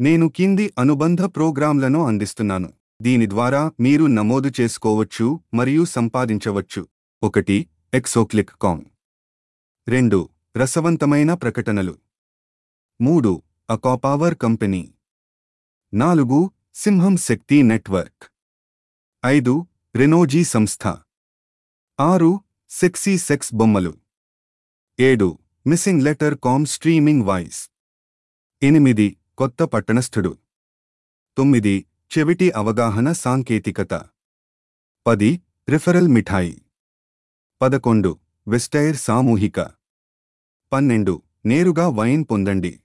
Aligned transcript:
నేను 0.00 0.26
కింది 0.28 0.64
అనుబంధ 0.78 1.22
ప్రోగ్రాంలను 1.22 2.00
అందిస్తున్నాను. 2.06 2.68
దీని 3.02 3.26
ద్వారా 3.30 3.70
మీరు 3.80 4.04
నమోదు 4.04 4.50
చేసుకోవచ్చు 4.60 5.40
మరియు 5.54 5.84
సంపాదించవచ్చు. 5.84 6.82
ఒకటి 7.22 7.56
ఎక్సోక్లిక్ 7.94 8.50
కామ్ 8.62 8.82
రెండు 9.88 10.18
రసవంతమైన 10.56 11.34
ప్రకటనలు. 11.34 11.94
మూడు 13.00 13.32
అకాపవర్ 13.70 14.34
కంపెనీ. 14.34 14.82
నాలుగు 15.92 16.40
సింహం 16.74 17.16
శక్తి 17.16 17.62
నెట్వర్క్. 17.62 18.24
ఐదు 19.24 19.54
రెనోజీ 19.96 20.44
సంస్థ. 20.44 20.86
ఆరు 22.00 22.30
సెక్సీ 22.70 23.18
సెక్స్ 23.18 23.54
బొమ్మలు. 23.54 23.94
ఏడు 25.00 25.28
missing 25.66 26.02
letter 26.02 26.36
com 26.44 26.66
streaming 26.66 27.22
voice. 27.22 27.60
ఎనిమిది 28.62 29.08
కొత్త 29.38 29.62
పట్టణస్థుడు. 29.62 30.38
తొమ్మిది 31.36 31.86
చెవిటి 32.10 32.50
అవగాహన 32.50 33.12
సాంకేతికత. 33.12 33.94
పది 35.06 35.42
రిఫరల్ 35.70 36.08
మిఠాయి. 36.08 36.62
పదకొండు 37.62 38.18
వెస్టైర్ 38.48 38.96
సామూహిక. 38.96 39.60
పన్నెండు 40.72 41.22
నేరుగా 41.46 41.88
వైన్ 41.88 42.24
పొందండి. 42.30 42.80